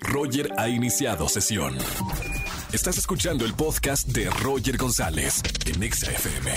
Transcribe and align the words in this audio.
Roger 0.00 0.52
ha 0.56 0.68
iniciado 0.68 1.28
sesión. 1.28 1.76
Estás 2.72 2.98
escuchando 2.98 3.44
el 3.44 3.54
podcast 3.54 4.08
de 4.08 4.28
Roger 4.30 4.76
González 4.76 5.42
en 5.66 5.82
Exa 5.82 6.10
FM. 6.10 6.52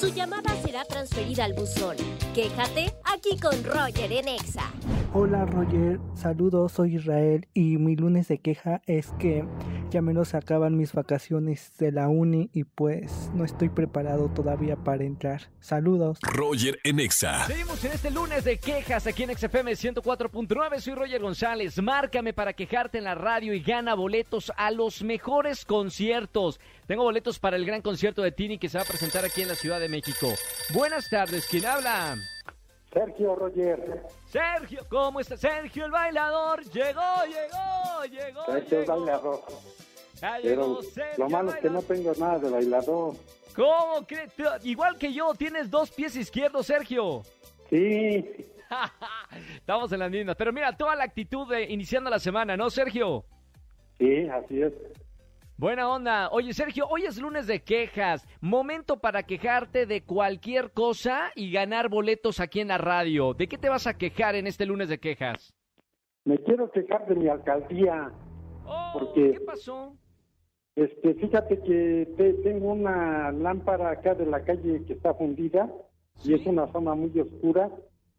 Su 0.00 0.08
llamada 0.14 0.54
será 0.62 0.84
transferida 0.84 1.44
al 1.44 1.54
buzón. 1.54 1.96
Quéjate 2.34 2.94
aquí 3.04 3.36
con 3.40 3.64
Roger 3.64 4.12
en 4.12 4.28
Exa. 4.28 4.70
Hola 5.12 5.44
Roger, 5.46 5.98
saludos, 6.14 6.72
soy 6.72 6.96
Israel 6.96 7.48
y 7.54 7.78
mi 7.78 7.96
lunes 7.96 8.28
de 8.28 8.38
queja 8.38 8.82
es 8.86 9.10
que 9.18 9.44
ya 9.90 10.02
menos 10.02 10.28
se 10.28 10.36
acaban 10.36 10.76
mis 10.76 10.92
vacaciones 10.92 11.72
de 11.78 11.92
la 11.92 12.08
uni 12.08 12.50
y 12.52 12.64
pues 12.64 13.30
no 13.34 13.44
estoy 13.44 13.68
preparado 13.68 14.28
todavía 14.28 14.76
para 14.76 15.04
entrar. 15.04 15.50
Saludos. 15.60 16.18
Roger 16.22 16.78
en 16.84 17.00
Exa. 17.00 17.46
Seguimos 17.46 17.82
en 17.84 17.92
este 17.92 18.10
lunes 18.10 18.44
de 18.44 18.58
quejas 18.58 19.06
aquí 19.06 19.22
en 19.22 19.36
XFM 19.36 19.72
104.9. 19.72 20.80
Soy 20.80 20.94
Roger 20.94 21.20
González. 21.20 21.80
Márcame 21.80 22.32
para 22.32 22.52
quejarte 22.52 22.98
en 22.98 23.04
la 23.04 23.14
radio 23.14 23.54
y 23.54 23.60
gana 23.60 23.94
boletos 23.94 24.52
a 24.56 24.70
los 24.70 25.02
mejores 25.02 25.64
conciertos. 25.64 26.60
Tengo 26.86 27.04
boletos 27.04 27.38
para 27.38 27.56
el 27.56 27.64
gran 27.64 27.82
concierto 27.82 28.22
de 28.22 28.32
Tini 28.32 28.58
que 28.58 28.68
se 28.68 28.78
va 28.78 28.84
a 28.84 28.86
presentar 28.86 29.24
aquí 29.24 29.42
en 29.42 29.48
la 29.48 29.54
Ciudad 29.54 29.80
de 29.80 29.88
México. 29.88 30.28
Buenas 30.74 31.08
tardes, 31.08 31.46
¿quién 31.50 31.66
habla? 31.66 32.16
Sergio 32.92 33.34
Roger. 33.36 34.02
Sergio, 34.26 34.80
¿cómo 34.88 35.20
está? 35.20 35.36
Sergio 35.36 35.84
el 35.84 35.90
bailador. 35.90 36.62
Llegó, 36.64 37.02
llegó, 37.26 38.04
llegó. 38.10 38.44
Sergio 38.46 38.78
el 38.80 38.86
llegó. 38.86 38.86
bailador. 38.86 39.40
Ya 40.20 40.38
llegó 40.38 40.78
Pero 40.78 40.82
Sergio 40.82 41.14
lo 41.18 41.26
el 41.26 41.32
malo 41.32 41.50
es 41.50 41.56
que 41.58 41.70
no 41.70 41.82
bailador. 41.82 41.96
tengo 41.96 42.12
nada 42.18 42.38
de 42.38 42.50
bailador. 42.50 43.14
¿Cómo 43.54 44.06
crees? 44.06 44.32
Igual 44.64 44.96
que 44.98 45.12
yo, 45.12 45.34
tienes 45.34 45.70
dos 45.70 45.90
pies 45.90 46.16
izquierdos, 46.16 46.66
Sergio. 46.66 47.22
Sí, 47.68 48.24
Estamos 49.56 49.92
en 49.92 49.98
las 50.00 50.10
mismas. 50.10 50.36
Pero 50.36 50.52
mira, 50.52 50.76
toda 50.76 50.94
la 50.96 51.04
actitud 51.04 51.48
de 51.48 51.64
iniciando 51.64 52.10
la 52.10 52.18
semana, 52.18 52.56
¿no, 52.56 52.70
Sergio? 52.70 53.24
sí, 53.98 54.28
así 54.28 54.62
es. 54.62 54.72
Buena 55.58 55.90
onda. 55.92 56.28
Oye, 56.30 56.52
Sergio, 56.54 56.86
hoy 56.88 57.02
es 57.02 57.20
lunes 57.20 57.48
de 57.48 57.60
quejas. 57.64 58.24
Momento 58.40 58.98
para 59.00 59.24
quejarte 59.24 59.86
de 59.86 60.02
cualquier 60.04 60.70
cosa 60.70 61.32
y 61.34 61.50
ganar 61.50 61.88
boletos 61.88 62.38
aquí 62.38 62.60
en 62.60 62.68
la 62.68 62.78
radio. 62.78 63.34
¿De 63.34 63.48
qué 63.48 63.58
te 63.58 63.68
vas 63.68 63.88
a 63.88 63.94
quejar 63.98 64.36
en 64.36 64.46
este 64.46 64.66
lunes 64.66 64.88
de 64.88 64.98
quejas? 64.98 65.52
Me 66.24 66.38
quiero 66.38 66.70
quejar 66.70 67.08
de 67.08 67.16
mi 67.16 67.26
alcaldía. 67.28 68.12
Oh, 68.66 68.90
Porque- 68.92 69.32
¿Qué 69.32 69.40
pasó? 69.40 69.96
Este, 70.76 71.14
fíjate 71.14 71.58
que 71.62 72.08
te- 72.16 72.34
tengo 72.34 72.70
una 72.70 73.32
lámpara 73.32 73.90
acá 73.90 74.14
de 74.14 74.26
la 74.26 74.44
calle 74.44 74.84
que 74.86 74.92
está 74.92 75.12
fundida 75.14 75.68
Sí. 76.18 76.30
y 76.30 76.34
es 76.34 76.46
una 76.46 76.70
zona 76.70 76.94
muy 76.94 77.18
oscura 77.18 77.68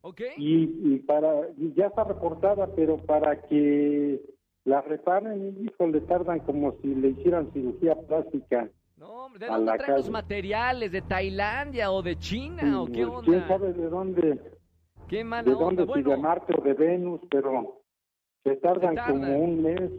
¿Ok? 0.01 0.19
y, 0.35 0.93
y 0.95 0.99
para 0.99 1.47
y 1.57 1.73
ya 1.73 1.87
está 1.87 2.03
reportada, 2.03 2.67
pero 2.75 2.97
para 2.97 3.41
que 3.43 4.19
la 4.69 4.81
reparen, 4.81 5.57
hijo, 5.63 5.87
le 5.87 6.01
tardan 6.01 6.39
como 6.41 6.73
si 6.81 6.87
le 6.95 7.09
hicieran 7.09 7.51
cirugía 7.51 7.95
plástica. 8.07 8.69
No, 8.97 9.25
hombre, 9.25 9.45
¿de 9.47 9.51
dónde 9.51 9.77
traen 9.77 9.95
los 9.95 10.09
materiales? 10.09 10.91
¿De 10.91 11.01
Tailandia 11.01 11.91
o 11.91 12.01
de 12.01 12.17
China? 12.17 12.81
¿O 12.81 12.85
qué 12.85 13.05
Pues, 13.07 13.23
¿Quién 13.25 13.35
onda? 13.41 13.47
sabe 13.47 13.73
de 13.73 13.89
dónde? 13.89 14.39
Qué 15.07 15.23
mala 15.23 15.43
de 15.43 15.53
onda. 15.53 15.65
dónde, 15.65 15.81
si 15.83 15.87
Bueno, 15.87 16.09
de 16.11 16.17
Marte 16.17 16.53
o 16.57 16.61
de 16.61 16.73
Venus, 16.73 17.21
pero 17.31 17.81
se 18.43 18.55
tardan, 18.57 18.95
tardan. 18.95 19.19
como 19.21 19.39
un 19.39 19.63
mes. 19.63 19.91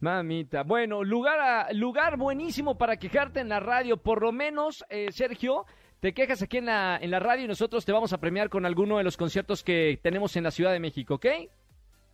Mamita, 0.00 0.62
bueno, 0.62 1.02
lugar, 1.02 1.38
a- 1.40 1.72
lugar 1.72 2.16
buenísimo 2.16 2.78
para 2.78 2.96
quejarte 2.98 3.40
en 3.40 3.48
la 3.48 3.58
radio. 3.60 3.96
Por 3.96 4.22
lo 4.22 4.30
menos, 4.32 4.84
eh, 4.90 5.08
Sergio, 5.10 5.66
te 6.00 6.14
quejas 6.14 6.40
aquí 6.42 6.58
en 6.58 6.66
la, 6.66 6.98
en 7.00 7.10
la 7.10 7.18
radio 7.18 7.44
y 7.44 7.48
nosotros 7.48 7.84
te 7.84 7.92
vamos 7.92 8.12
a 8.12 8.18
premiar 8.18 8.48
con 8.48 8.64
alguno 8.64 8.98
de 8.98 9.04
los 9.04 9.16
conciertos 9.16 9.64
que 9.64 9.98
tenemos 10.02 10.36
en 10.36 10.44
la 10.44 10.52
Ciudad 10.52 10.72
de 10.72 10.78
México, 10.80 11.14
¿ok? 11.14 11.26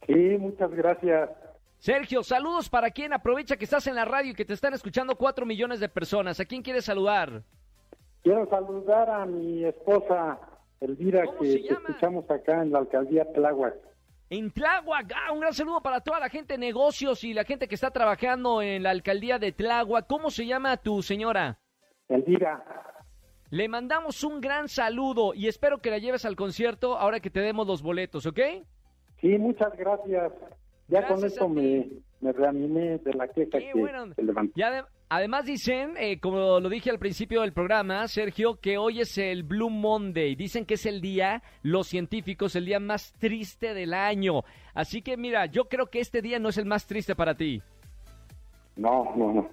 Sí, 0.06 0.36
muchas 0.38 0.70
gracias. 0.72 1.30
Sergio, 1.84 2.22
saludos 2.22 2.70
para 2.70 2.90
quien 2.90 3.12
aprovecha 3.12 3.58
que 3.58 3.66
estás 3.66 3.86
en 3.88 3.94
la 3.94 4.06
radio 4.06 4.30
y 4.30 4.34
que 4.34 4.46
te 4.46 4.54
están 4.54 4.72
escuchando 4.72 5.16
cuatro 5.16 5.44
millones 5.44 5.80
de 5.80 5.88
personas. 5.90 6.40
¿A 6.40 6.46
quién 6.46 6.62
quieres 6.62 6.86
saludar? 6.86 7.42
Quiero 8.22 8.48
saludar 8.48 9.10
a 9.10 9.26
mi 9.26 9.66
esposa 9.66 10.40
Elvira, 10.80 11.26
¿Cómo 11.26 11.40
que 11.40 11.58
te 11.58 11.74
escuchamos 11.74 12.30
acá 12.30 12.62
en 12.62 12.72
la 12.72 12.78
alcaldía 12.78 13.30
Tláhuac. 13.34 13.74
En 14.30 14.50
Tláhuac, 14.50 15.12
ah, 15.14 15.32
un 15.32 15.40
gran 15.40 15.52
saludo 15.52 15.82
para 15.82 16.00
toda 16.00 16.20
la 16.20 16.30
gente 16.30 16.54
de 16.54 16.58
negocios 16.58 17.22
y 17.22 17.34
la 17.34 17.44
gente 17.44 17.68
que 17.68 17.74
está 17.74 17.90
trabajando 17.90 18.62
en 18.62 18.82
la 18.82 18.88
alcaldía 18.88 19.38
de 19.38 19.52
Tláhuac. 19.52 20.06
¿Cómo 20.06 20.30
se 20.30 20.46
llama 20.46 20.78
tu 20.78 21.02
señora? 21.02 21.58
Elvira, 22.08 22.64
Le 23.50 23.68
mandamos 23.68 24.24
un 24.24 24.40
gran 24.40 24.68
saludo 24.68 25.34
y 25.34 25.48
espero 25.48 25.82
que 25.82 25.90
la 25.90 25.98
lleves 25.98 26.24
al 26.24 26.34
concierto 26.34 26.96
ahora 26.96 27.20
que 27.20 27.28
te 27.28 27.40
demos 27.40 27.66
los 27.66 27.82
boletos, 27.82 28.24
¿ok? 28.24 28.40
sí, 29.20 29.36
muchas 29.36 29.76
gracias. 29.76 30.32
Ya 30.88 31.06
con 31.06 31.20
Gracias 31.20 31.32
esto 31.32 31.48
me, 31.48 31.88
me 32.20 32.32
reanimé 32.32 32.98
de 32.98 33.14
la 33.14 33.28
queja 33.28 33.58
Qué 33.58 33.70
que, 33.72 33.80
bueno. 33.80 34.14
que 34.14 34.22
levanté. 34.22 34.62
Además 35.08 35.44
dicen, 35.44 35.94
eh, 35.96 36.18
como 36.18 36.58
lo 36.60 36.68
dije 36.68 36.90
al 36.90 36.98
principio 36.98 37.42
del 37.42 37.52
programa, 37.52 38.08
Sergio, 38.08 38.58
que 38.60 38.78
hoy 38.78 39.00
es 39.00 39.16
el 39.18 39.42
Blue 39.42 39.70
Monday. 39.70 40.34
Dicen 40.34 40.64
que 40.66 40.74
es 40.74 40.86
el 40.86 41.00
día, 41.00 41.42
los 41.62 41.86
científicos, 41.86 42.56
el 42.56 42.64
día 42.64 42.80
más 42.80 43.12
triste 43.12 43.74
del 43.74 43.94
año. 43.94 44.42
Así 44.74 45.02
que 45.02 45.16
mira, 45.16 45.46
yo 45.46 45.68
creo 45.68 45.86
que 45.86 46.00
este 46.00 46.20
día 46.20 46.38
no 46.38 46.48
es 46.48 46.58
el 46.58 46.64
más 46.64 46.86
triste 46.86 47.14
para 47.14 47.34
ti. 47.36 47.62
No, 48.76 49.14
no, 49.16 49.32
no. 49.32 49.48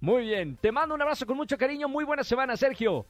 Muy 0.00 0.24
bien, 0.24 0.56
te 0.60 0.70
mando 0.70 0.94
un 0.94 1.00
abrazo 1.00 1.24
con 1.24 1.36
mucho 1.36 1.56
cariño. 1.56 1.88
Muy 1.88 2.04
buena 2.04 2.22
semana, 2.24 2.56
Sergio. 2.56 3.06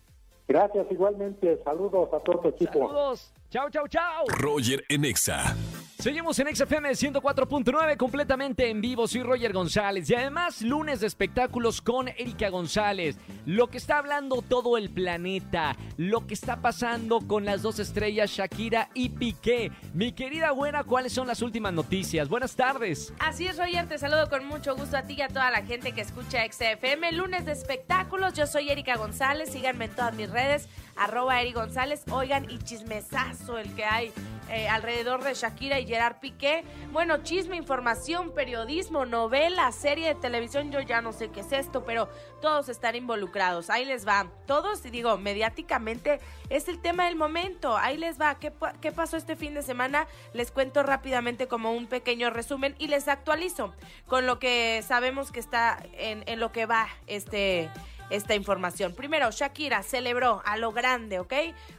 Gracias 0.46 0.86
igualmente. 0.90 1.58
Saludos 1.64 2.08
a 2.12 2.20
todo 2.20 2.38
tu 2.40 2.48
equipo. 2.48 2.72
Saludos. 2.72 3.32
Chao, 3.50 3.68
chao, 3.70 3.88
chao. 3.88 4.24
Roger 4.38 4.84
en 4.88 5.04
Exa. 5.06 5.56
Seguimos 5.98 6.38
en 6.38 6.54
XFM 6.54 6.90
104.9 6.90 7.96
completamente 7.96 8.68
en 8.68 8.80
vivo. 8.80 9.06
Soy 9.06 9.22
Roger 9.22 9.52
González 9.52 10.10
y 10.10 10.14
además 10.14 10.60
lunes 10.60 11.00
de 11.00 11.06
espectáculos 11.06 11.80
con 11.80 12.08
Erika 12.08 12.50
González. 12.50 13.16
Lo 13.46 13.68
que 13.68 13.78
está 13.78 13.98
hablando 13.98 14.42
todo 14.42 14.76
el 14.76 14.90
planeta, 14.90 15.76
lo 15.96 16.26
que 16.26 16.34
está 16.34 16.60
pasando 16.60 17.20
con 17.20 17.44
las 17.44 17.62
dos 17.62 17.78
estrellas 17.78 18.30
Shakira 18.30 18.90
y 18.92 19.10
Piqué. 19.10 19.70
Mi 19.94 20.12
querida 20.12 20.50
buena, 20.50 20.84
¿cuáles 20.84 21.12
son 21.12 21.26
las 21.26 21.40
últimas 21.40 21.72
noticias? 21.72 22.28
Buenas 22.28 22.54
tardes. 22.56 23.14
Así 23.18 23.46
es, 23.46 23.56
Roger, 23.56 23.88
te 23.88 23.96
saludo 23.96 24.28
con 24.28 24.44
mucho 24.46 24.76
gusto 24.76 24.96
a 24.96 25.02
ti 25.02 25.14
y 25.16 25.22
a 25.22 25.28
toda 25.28 25.50
la 25.50 25.62
gente 25.62 25.92
que 25.92 26.02
escucha 26.02 26.44
XFM. 26.44 27.12
Lunes 27.12 27.46
de 27.46 27.52
espectáculos, 27.52 28.34
yo 28.34 28.46
soy 28.46 28.68
Erika 28.68 28.96
González, 28.96 29.50
síganme 29.50 29.86
en 29.86 29.92
todas 29.92 30.14
mis 30.14 30.28
redes, 30.28 30.68
arroba 30.96 31.40
Eri 31.40 31.52
González. 31.52 32.02
Oigan, 32.10 32.50
y 32.50 32.58
chismesazo 32.58 33.58
el 33.58 33.72
que 33.74 33.84
hay 33.84 34.12
eh, 34.50 34.68
alrededor 34.68 35.22
de 35.24 35.34
Shakira 35.34 35.80
y 35.80 35.86
Gerard 35.86 36.20
Piqué. 36.20 36.64
Bueno, 36.92 37.22
chisme, 37.22 37.56
información, 37.56 38.32
periodismo, 38.34 39.06
novela, 39.06 39.70
serie 39.72 40.08
de 40.08 40.14
televisión, 40.14 40.70
yo 40.70 40.80
ya 40.80 41.00
no 41.00 41.12
sé 41.12 41.30
qué 41.30 41.40
es 41.40 41.52
esto, 41.52 41.84
pero 41.84 42.08
todos 42.40 42.68
están 42.68 42.96
involucrados. 42.96 43.70
Ahí 43.70 43.84
les 43.84 44.06
va. 44.06 44.26
Todos, 44.46 44.84
y 44.84 44.90
digo, 44.90 45.16
mediáticamente 45.16 46.20
es 46.50 46.68
el 46.68 46.80
tema 46.80 47.06
del 47.06 47.16
momento. 47.16 47.76
Ahí 47.76 47.96
les 47.96 48.20
va. 48.20 48.38
¿Qué, 48.38 48.52
¿Qué 48.80 48.92
pasó 48.92 49.16
este 49.16 49.36
fin 49.36 49.54
de 49.54 49.62
semana? 49.62 50.06
Les 50.32 50.50
cuento 50.50 50.82
rápidamente 50.82 51.48
como 51.48 51.72
un 51.72 51.86
pequeño 51.86 52.30
resumen 52.30 52.74
y 52.78 52.88
les 52.88 53.08
actualizo 53.08 53.74
con 54.06 54.26
lo 54.26 54.38
que 54.38 54.82
sabemos 54.86 55.32
que 55.32 55.40
está 55.40 55.82
en 55.96 56.40
lo 56.40 56.52
que 56.52 56.66
va 56.66 56.88
este 57.06 57.70
esta 58.10 58.34
información. 58.34 58.94
Primero, 58.94 59.30
Shakira 59.30 59.82
celebró 59.82 60.42
a 60.44 60.56
lo 60.56 60.72
grande, 60.72 61.18
¿ok? 61.18 61.34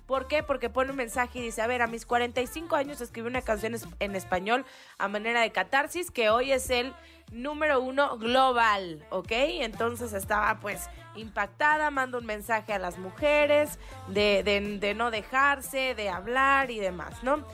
¿Por 0.06 0.28
qué? 0.28 0.44
Porque 0.44 0.70
pone 0.70 0.92
un 0.92 0.98
mensaje 0.98 1.40
y 1.40 1.42
dice, 1.42 1.62
a 1.62 1.68
ver, 1.68 1.82
a 1.82 1.88
mis 1.88 2.06
45 2.06 2.76
años 2.76 3.02
escribí 3.02 3.28
una 3.28 3.42
canción 3.42 3.76
en 4.00 4.16
español 4.16 4.66
a 4.98 5.08
manera 5.08 5.42
de 5.42 5.52
catarsis, 5.52 6.12
que 6.12 6.30
hoy 6.30 6.52
es 6.52 6.70
el 6.70 6.94
número 7.32 7.82
uno 7.82 8.18
global, 8.18 9.06
¿ok? 9.10 9.32
Entonces 9.32 10.14
estaba 10.14 10.60
pues 10.60 10.90
impactada, 11.16 11.90
manda 11.92 12.18
un 12.18 12.26
mensaje 12.26 12.74
a 12.74 12.80
las 12.80 12.98
mujeres 12.98 13.80
de, 14.08 14.44
de 14.44 14.94
no 14.94 15.12
dejarse, 15.12 15.96
de 15.96 16.10
hablar 16.10 16.72
y 16.72 16.80
demás, 16.80 17.24
¿no? 17.24 17.46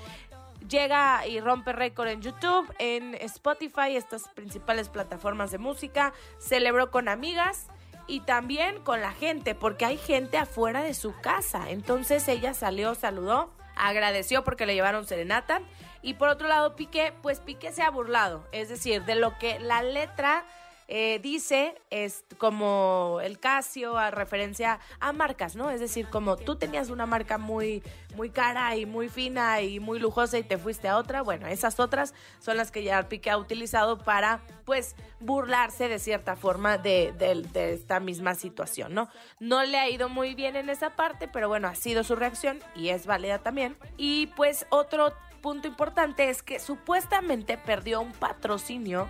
llega 0.67 1.27
y 1.27 1.39
rompe 1.39 1.73
récord 1.73 2.07
en 2.07 2.21
YouTube, 2.21 2.71
en 2.79 3.15
Spotify, 3.15 3.95
estas 3.95 4.27
principales 4.29 4.89
plataformas 4.89 5.51
de 5.51 5.57
música, 5.57 6.13
celebró 6.39 6.91
con 6.91 7.09
amigas 7.09 7.67
y 8.07 8.21
también 8.21 8.81
con 8.83 9.01
la 9.01 9.11
gente, 9.11 9.55
porque 9.55 9.85
hay 9.85 9.97
gente 9.97 10.37
afuera 10.37 10.83
de 10.83 10.93
su 10.93 11.13
casa. 11.21 11.69
Entonces 11.69 12.27
ella 12.27 12.53
salió, 12.53 12.95
saludó, 12.95 13.51
agradeció 13.75 14.43
porque 14.43 14.65
le 14.65 14.73
llevaron 14.73 15.05
serenata. 15.05 15.61
Y 16.01 16.15
por 16.15 16.29
otro 16.29 16.47
lado, 16.47 16.75
Piqué, 16.75 17.13
pues 17.21 17.39
Piqué 17.39 17.71
se 17.71 17.83
ha 17.83 17.89
burlado, 17.89 18.47
es 18.51 18.69
decir, 18.69 19.03
de 19.05 19.15
lo 19.15 19.37
que 19.37 19.59
la 19.59 19.83
letra 19.83 20.45
eh, 20.93 21.19
dice 21.23 21.81
es 21.89 22.25
como 22.37 23.19
el 23.23 23.39
Casio 23.39 23.97
a 23.97 24.11
referencia 24.11 24.81
a 24.99 25.13
marcas, 25.13 25.55
¿no? 25.55 25.69
Es 25.69 25.79
decir, 25.79 26.09
como 26.09 26.35
tú 26.35 26.57
tenías 26.57 26.89
una 26.89 27.05
marca 27.05 27.37
muy, 27.37 27.81
muy 28.17 28.29
cara 28.29 28.75
y 28.75 28.85
muy 28.85 29.07
fina 29.07 29.61
y 29.61 29.79
muy 29.79 29.99
lujosa 29.99 30.37
y 30.37 30.43
te 30.43 30.57
fuiste 30.57 30.89
a 30.89 30.97
otra, 30.97 31.21
bueno, 31.21 31.47
esas 31.47 31.79
otras 31.79 32.13
son 32.39 32.57
las 32.57 32.71
que 32.71 32.83
ya 32.83 33.07
Piqué 33.07 33.29
ha 33.29 33.37
utilizado 33.37 33.99
para, 33.99 34.41
pues, 34.65 34.97
burlarse 35.21 35.87
de 35.87 35.97
cierta 35.97 36.35
forma 36.35 36.77
de, 36.77 37.13
de 37.13 37.73
esta 37.73 38.01
misma 38.01 38.35
situación, 38.35 38.93
¿no? 38.93 39.07
No 39.39 39.63
le 39.63 39.79
ha 39.79 39.89
ido 39.89 40.09
muy 40.09 40.35
bien 40.35 40.57
en 40.57 40.69
esa 40.69 40.97
parte, 40.97 41.29
pero 41.29 41.47
bueno, 41.47 41.69
ha 41.69 41.75
sido 41.75 42.03
su 42.03 42.17
reacción 42.17 42.59
y 42.75 42.89
es 42.89 43.05
válida 43.05 43.39
también. 43.39 43.77
Y 43.95 44.27
pues 44.35 44.65
otro 44.69 45.13
punto 45.41 45.69
importante 45.69 46.29
es 46.29 46.43
que 46.43 46.59
supuestamente 46.59 47.57
perdió 47.57 48.01
un 48.01 48.11
patrocinio 48.11 49.07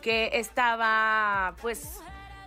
que 0.00 0.30
estaba 0.34 1.54
pues 1.60 2.00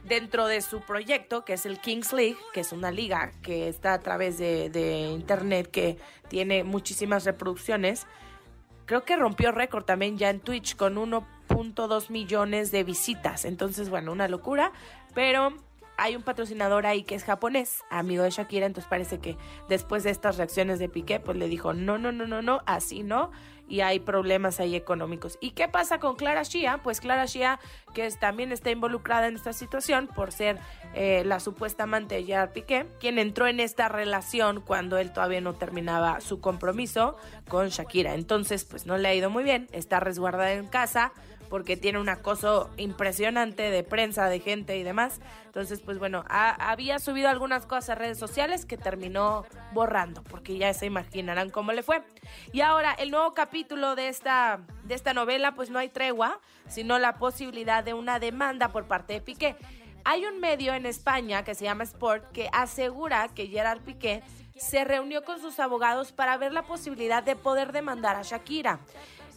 dentro 0.03 0.47
de 0.47 0.61
su 0.61 0.81
proyecto, 0.81 1.45
que 1.45 1.53
es 1.53 1.65
el 1.65 1.79
Kings 1.79 2.13
League, 2.13 2.37
que 2.53 2.61
es 2.61 2.71
una 2.71 2.91
liga 2.91 3.31
que 3.41 3.67
está 3.67 3.93
a 3.93 3.99
través 3.99 4.37
de, 4.37 5.09
internet, 5.11 5.69
que 5.69 5.97
tiene 6.27 6.63
muchísimas 6.63 7.25
reproducciones. 7.25 8.07
Creo 8.85 9.03
que 9.05 9.15
rompió 9.15 9.51
récord 9.51 9.85
también 9.85 10.17
ya 10.17 10.29
en 10.29 10.39
Twitch 10.39 10.75
con 10.75 10.95
1.2 10.95 12.09
millones 12.09 12.71
de 12.71 12.83
visitas. 12.83 13.45
Entonces, 13.45 13.89
bueno, 13.89 14.11
una 14.11 14.27
locura. 14.27 14.71
Pero 15.13 15.55
hay 16.01 16.15
un 16.15 16.23
patrocinador 16.23 16.87
ahí 16.87 17.03
que 17.03 17.13
es 17.13 17.23
japonés, 17.23 17.83
amigo 17.91 18.23
de 18.23 18.31
Shakira, 18.31 18.65
entonces 18.65 18.89
parece 18.89 19.19
que 19.19 19.37
después 19.69 20.03
de 20.03 20.09
estas 20.09 20.37
reacciones 20.37 20.79
de 20.79 20.89
Piqué, 20.89 21.19
pues 21.19 21.37
le 21.37 21.47
dijo, 21.47 21.75
no, 21.75 21.99
no, 21.99 22.11
no, 22.11 22.25
no, 22.25 22.41
no, 22.41 22.63
así 22.65 23.03
no, 23.03 23.29
y 23.67 23.81
hay 23.81 23.99
problemas 23.99 24.59
ahí 24.59 24.75
económicos. 24.75 25.37
¿Y 25.41 25.51
qué 25.51 25.67
pasa 25.67 25.99
con 25.99 26.15
Clara 26.15 26.41
Shia? 26.41 26.79
Pues 26.79 27.01
Clara 27.01 27.27
Shia, 27.27 27.59
que 27.93 28.09
también 28.19 28.51
está 28.51 28.71
involucrada 28.71 29.27
en 29.27 29.35
esta 29.35 29.53
situación 29.53 30.07
por 30.07 30.31
ser 30.31 30.57
eh, 30.95 31.21
la 31.23 31.39
supuesta 31.39 31.83
amante 31.83 32.15
de 32.15 32.23
Gerard 32.23 32.51
Piqué, 32.51 32.87
quien 32.99 33.19
entró 33.19 33.45
en 33.45 33.59
esta 33.59 33.87
relación 33.87 34.61
cuando 34.61 34.97
él 34.97 35.13
todavía 35.13 35.39
no 35.39 35.53
terminaba 35.53 36.19
su 36.19 36.41
compromiso 36.41 37.15
con 37.47 37.69
Shakira. 37.69 38.15
Entonces, 38.15 38.65
pues 38.65 38.87
no 38.87 38.97
le 38.97 39.07
ha 39.07 39.13
ido 39.13 39.29
muy 39.29 39.43
bien, 39.43 39.67
está 39.71 39.99
resguardada 39.99 40.51
en 40.53 40.65
casa, 40.65 41.13
porque 41.51 41.75
tiene 41.75 41.99
un 41.99 42.07
acoso 42.07 42.69
impresionante 42.77 43.69
de 43.69 43.83
prensa, 43.83 44.29
de 44.29 44.39
gente 44.39 44.77
y 44.77 44.83
demás. 44.83 45.19
Entonces, 45.45 45.81
pues 45.81 45.99
bueno, 45.99 46.23
había 46.29 46.97
subido 46.97 47.27
algunas 47.27 47.65
cosas 47.65 47.89
a 47.89 47.95
redes 47.95 48.17
sociales 48.17 48.65
que 48.65 48.77
terminó 48.77 49.45
borrando, 49.73 50.23
porque 50.23 50.57
ya 50.57 50.73
se 50.73 50.85
imaginarán 50.85 51.49
cómo 51.49 51.73
le 51.73 51.83
fue. 51.83 52.03
Y 52.53 52.61
ahora, 52.61 52.93
el 52.93 53.11
nuevo 53.11 53.33
capítulo 53.33 53.95
de 53.95 54.07
esta, 54.07 54.61
de 54.85 54.95
esta 54.95 55.13
novela, 55.13 55.53
pues 55.53 55.69
no 55.69 55.77
hay 55.77 55.89
tregua, 55.89 56.39
sino 56.69 56.97
la 56.99 57.17
posibilidad 57.17 57.83
de 57.83 57.93
una 57.93 58.17
demanda 58.17 58.69
por 58.69 58.85
parte 58.87 59.11
de 59.11 59.19
Piqué. 59.19 59.57
Hay 60.05 60.25
un 60.25 60.39
medio 60.39 60.73
en 60.73 60.85
España 60.85 61.43
que 61.43 61.53
se 61.53 61.65
llama 61.65 61.83
Sport 61.83 62.31
que 62.31 62.49
asegura 62.53 63.27
que 63.27 63.47
Gerard 63.47 63.81
Piqué 63.81 64.23
se 64.55 64.85
reunió 64.85 65.25
con 65.25 65.41
sus 65.41 65.59
abogados 65.59 66.13
para 66.13 66.37
ver 66.37 66.53
la 66.53 66.63
posibilidad 66.63 67.21
de 67.21 67.35
poder 67.35 67.73
demandar 67.73 68.15
a 68.15 68.21
Shakira. 68.21 68.79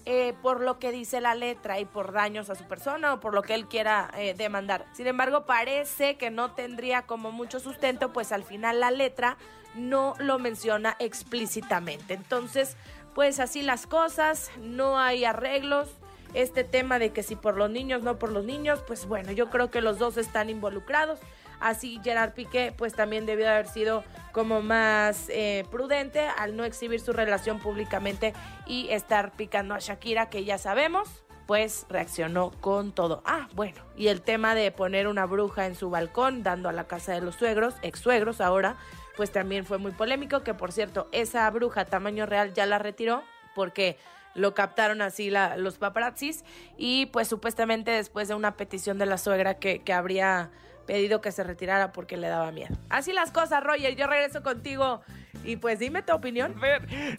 Eh, 0.07 0.35
por 0.43 0.61
lo 0.61 0.79
que 0.79 0.93
dice 0.93 1.23
la 1.23 1.35
letra 1.35 1.81
y 1.81 1.87
por 1.87 2.13
daños 2.13 2.51
a 2.51 2.55
su 2.55 2.65
persona 2.65 3.15
o 3.15 3.21
por 3.21 3.33
lo 3.33 3.41
que 3.41 3.55
él 3.55 3.67
quiera 3.67 4.11
eh, 4.19 4.35
demandar. 4.35 4.85
Sin 4.93 5.07
embargo, 5.07 5.47
parece 5.47 6.19
que 6.19 6.31
no 6.31 6.51
tendría 6.51 7.03
como 7.03 7.33
mucho 7.33 7.59
sustento, 7.59 8.13
pues 8.13 8.31
al 8.31 8.45
final 8.45 8.81
la 8.81 8.91
letra 8.91 9.39
no 9.75 10.15
lo 10.19 10.39
menciona 10.39 10.95
explícitamente. 10.99 12.13
Entonces, 12.13 12.77
pues 13.15 13.41
así 13.41 13.63
las 13.63 13.87
cosas, 13.87 14.51
no 14.59 14.99
hay 14.99 15.25
arreglos. 15.25 15.89
Este 16.35 16.65
tema 16.65 16.99
de 16.99 17.13
que 17.13 17.23
si 17.23 17.35
por 17.35 17.57
los 17.57 17.71
niños, 17.71 18.03
no 18.03 18.19
por 18.19 18.31
los 18.31 18.45
niños, 18.45 18.83
pues 18.87 19.07
bueno, 19.07 19.33
yo 19.33 19.49
creo 19.49 19.71
que 19.71 19.81
los 19.81 19.99
dos 19.99 20.19
están 20.19 20.51
involucrados. 20.51 21.19
Así 21.65 21.99
Gerard 22.05 22.35
Piqué 22.35 22.75
pues 22.77 22.93
también 22.93 23.25
debió 23.25 23.49
haber 23.49 23.67
sido 23.67 24.05
como 24.33 24.61
más 24.61 25.31
eh, 25.31 25.65
prudente 25.71 26.29
al 26.37 26.57
no 26.57 26.65
exhibir 26.65 27.01
su 27.01 27.15
relación 27.15 27.59
públicamente 27.59 28.35
y 28.67 28.91
estar 28.91 29.33
picando 29.33 29.73
a 29.75 29.79
Shakira 29.79 30.29
que 30.29 30.45
ya 30.45 30.59
sabemos 30.59 31.25
pues 31.47 31.87
reaccionó 31.89 32.51
con 32.61 32.93
todo. 32.93 33.23
Ah, 33.25 33.49
bueno, 33.55 33.81
y 33.97 34.09
el 34.09 34.21
tema 34.21 34.55
de 34.55 34.71
poner 34.73 35.09
una 35.09 35.25
bruja 35.25 35.65
en 35.65 35.75
su 35.75 35.89
balcón 35.89 36.43
dando 36.43 36.69
a 36.69 36.73
la 36.73 36.85
casa 36.85 37.13
de 37.13 37.23
los 37.23 37.37
suegros, 37.37 37.75
ex 37.81 37.99
suegros 37.99 38.43
ahora, 38.43 38.77
pues 39.17 39.33
también 39.33 39.65
fue 39.65 39.79
muy 39.79 39.93
polémico, 39.93 40.43
que 40.43 40.53
por 40.53 40.71
cierto, 40.71 41.09
esa 41.13 41.51
bruja 41.51 41.87
tamaño 41.87 42.27
real 42.27 42.53
ya 42.53 42.67
la 42.67 42.79
retiró 42.79 43.23
porque 43.55 43.97
lo 44.35 44.53
captaron 44.53 45.01
así 45.01 45.31
la, 45.31 45.57
los 45.57 45.79
paparazzis 45.79 46.45
y 46.77 47.07
pues 47.07 47.27
supuestamente 47.29 47.91
después 47.91 48.29
de 48.29 48.35
una 48.35 48.59
petición 48.59 48.99
de 48.99 49.07
la 49.07 49.17
suegra 49.17 49.55
que, 49.55 49.81
que 49.81 49.95
habría 49.95 50.51
pedido 50.87 51.21
que 51.21 51.33
se 51.33 51.45
retirara 51.45 51.93
porque 51.93 52.17
le 52.17 52.29
daba 52.29 52.51
miedo. 52.53 52.75
Así 52.89 53.13
las 53.13 53.31
cosas, 53.31 53.63
Roger. 53.63 53.97
Yo 53.97 54.07
regreso 54.07 54.43
contigo 54.43 55.03
y 55.45 55.57
pues 55.57 55.79
dime 55.79 56.03
tu 56.03 56.13
opinión. 56.13 56.55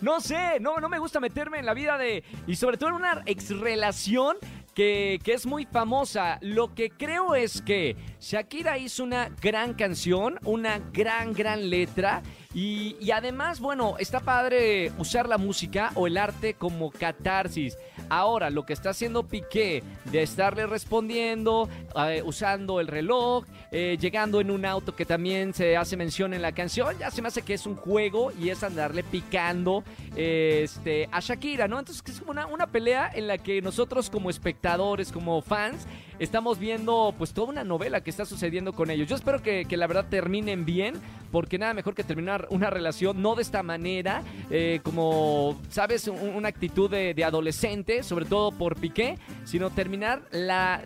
No 0.02 0.20
sé, 0.20 0.60
no, 0.60 0.78
no 0.78 0.90
me 0.90 1.00
gusta 1.00 1.20
meterme 1.20 1.60
en 1.60 1.66
la 1.66 1.74
vida 1.74 1.98
de. 1.98 2.24
Y 2.48 2.56
sobre 2.56 2.78
todo 2.78 2.90
en 2.90 2.96
una 2.96 3.24
ex 3.26 3.58
relación 3.60 4.38
que, 4.74 5.20
que, 5.24 5.34
es 5.34 5.46
muy 5.46 5.66
famosa. 5.66 6.38
Lo 6.42 6.74
que 6.74 6.90
creo 6.90 7.36
es 7.36 7.62
que 7.62 7.96
Shakira 8.20 8.78
hizo 8.78 9.04
una 9.04 9.30
gran 9.42 9.74
canción, 9.74 10.40
una 10.44 10.80
gran, 10.92 11.34
gran 11.34 11.70
letra. 11.70 12.22
Y, 12.56 13.12
además, 13.12 13.60
bueno, 13.60 13.98
está 14.00 14.22
padre 14.22 14.94
usar 14.98 15.28
la 15.28 15.38
música 15.38 15.92
o 15.96 16.08
el 16.08 16.16
arte 16.16 16.54
como 16.54 16.90
catarsis. 16.90 17.78
Ahora, 18.08 18.50
lo 18.50 18.66
que 18.66 18.72
está 18.72 18.92
haciendo 18.92 19.24
Piqué 19.24 19.84
de 20.06 20.22
estarle 20.22 20.66
respondiendo, 20.66 21.68
eh, 22.08 22.24
usando 22.24 22.80
el 22.80 22.88
reloj, 22.88 23.44
eh, 23.74 23.98
llegando 24.00 24.40
en 24.40 24.52
un 24.52 24.66
auto 24.66 24.96
que 24.96 25.06
también 25.06 25.54
se 25.54 25.76
hace 25.76 25.98
mención 25.98 26.34
en 26.34 26.42
la 26.42 26.54
canción, 26.54 26.98
ya 26.98 27.12
se 27.12 27.22
me 27.22 27.28
hace 27.28 27.42
que 27.42 27.56
es 27.56 27.66
un 27.66 27.76
juego 27.76 28.32
y 28.40 28.48
es 28.48 28.64
andarle 28.64 29.04
picando 29.04 29.84
este, 30.16 31.10
a 31.12 31.20
Shakira, 31.20 31.68
¿no? 31.68 31.80
Entonces 31.80 32.02
es 32.08 32.20
como 32.20 32.32
una, 32.32 32.46
una 32.46 32.68
pelea 32.68 33.12
en 33.14 33.28
la 33.28 33.38
que 33.38 33.62
nosotros 33.62 34.10
como 34.10 34.30
espectadores, 34.30 35.12
como 35.12 35.42
fans, 35.42 35.88
estamos 36.20 36.60
viendo 36.60 37.14
pues 37.18 37.34
toda 37.34 37.50
una 37.50 37.64
novela 37.64 38.02
que 38.02 38.10
está 38.10 38.26
sucediendo 38.26 38.74
con 38.74 38.90
ellos. 38.90 39.08
Yo 39.10 39.16
espero 39.16 39.42
que, 39.42 39.66
que 39.66 39.78
la 39.78 39.88
verdad 39.88 40.06
terminen 40.10 40.66
bien, 40.66 40.96
porque 41.32 41.58
nada 41.58 41.74
mejor 41.74 41.96
que 41.96 42.04
terminar 42.04 42.48
una 42.50 42.70
relación 42.70 43.22
no 43.22 43.36
de 43.36 43.42
esta 43.42 43.64
manera, 43.64 44.24
eh, 44.50 44.80
como, 44.84 45.60
¿sabes? 45.70 46.08
Un- 46.08 46.36
una 46.36 46.48
actitud 46.50 46.90
de, 46.90 47.24
adolescente, 47.24 48.04
sobre 48.04 48.26
todo 48.26 48.52
por 48.52 48.76
Piqué, 48.80 49.18
sino 49.46 49.70
terminar 49.70 50.22
la, 50.32 50.82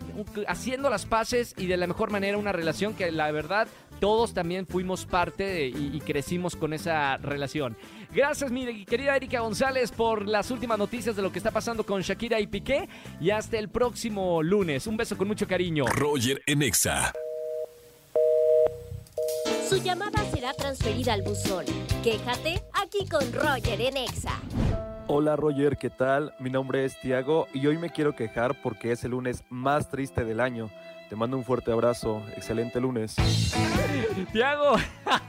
haciendo 0.48 0.90
las 0.90 1.06
paces 1.06 1.54
y 1.56 1.66
de 1.66 1.76
la 1.76 1.86
mejor 1.86 2.10
manera 2.10 2.36
una 2.38 2.52
relación 2.52 2.94
que 2.94 3.10
la 3.12 3.30
verdad 3.30 3.68
todos 4.00 4.32
también 4.32 4.66
fuimos 4.66 5.04
parte 5.04 5.66
y, 5.68 5.90
y 5.94 6.00
crecimos 6.00 6.56
con 6.56 6.72
esa 6.72 7.18
relación. 7.18 7.76
Gracias, 8.12 8.50
mi 8.50 8.84
querida 8.86 9.14
Erika 9.14 9.38
González, 9.40 9.92
por 9.92 10.26
las 10.26 10.50
últimas 10.50 10.78
noticias 10.78 11.14
de 11.14 11.22
lo 11.22 11.30
que 11.30 11.38
está 11.38 11.52
pasando 11.52 11.84
con 11.86 12.00
Shakira 12.02 12.40
y 12.40 12.48
Piqué. 12.48 12.88
Y 13.20 13.30
hasta 13.30 13.56
el 13.56 13.68
próximo 13.68 14.42
lunes. 14.42 14.88
Un 14.88 14.96
beso 14.96 15.16
con 15.20 15.28
mucho 15.28 15.46
cariño. 15.46 15.84
Roger 15.84 16.40
en 16.46 16.62
Exa. 16.62 17.12
Su 19.68 19.76
llamada 19.76 20.18
será 20.32 20.54
transferida 20.54 21.12
al 21.12 21.20
buzón. 21.20 21.66
Quéjate 22.02 22.62
aquí 22.72 23.06
con 23.06 23.30
Roger 23.30 23.82
en 23.82 23.98
Exa. 23.98 24.40
Hola 25.08 25.36
Roger, 25.36 25.76
¿qué 25.76 25.90
tal? 25.90 26.32
Mi 26.40 26.48
nombre 26.48 26.86
es 26.86 26.98
Tiago 27.02 27.48
y 27.52 27.66
hoy 27.66 27.76
me 27.76 27.90
quiero 27.90 28.16
quejar 28.16 28.62
porque 28.62 28.92
es 28.92 29.04
el 29.04 29.10
lunes 29.10 29.44
más 29.50 29.90
triste 29.90 30.24
del 30.24 30.40
año. 30.40 30.70
Te 31.10 31.16
mando 31.16 31.36
un 31.36 31.44
fuerte 31.44 31.72
abrazo, 31.72 32.22
excelente 32.36 32.80
lunes. 32.80 33.16
Tiago, 34.32 34.76